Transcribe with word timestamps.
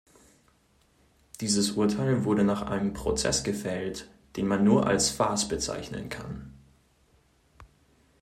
Dieses 1.41 1.73
Urteil 1.73 2.23
wurde 2.25 2.43
nach 2.43 2.63
einem 2.63 2.91
Prozess 2.95 3.43
gefällt, 3.43 4.09
den 4.35 4.47
man 4.47 4.63
nur 4.63 4.87
als 4.87 5.11
Farce 5.11 5.47
bezeichnen 5.47 6.09
kann. 6.09 6.55